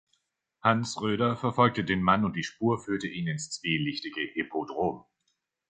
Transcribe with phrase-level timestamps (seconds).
[0.63, 5.05] Hans Röder verfolgt den Mann und die Spur führt ihn ins zwielichtige "Hippodrom".